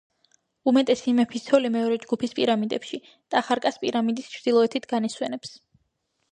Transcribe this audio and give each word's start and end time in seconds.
უმეტესი 0.69 1.13
მეფის 1.19 1.45
ცოლი 1.49 1.71
მეორე 1.75 1.99
ჯგუფის 2.07 2.33
პირამიდებში, 2.41 3.01
ტახარკას 3.37 3.81
პირამიდის 3.87 4.35
ჩრდილოეთით 4.35 4.93
განისვენებს. 4.97 5.57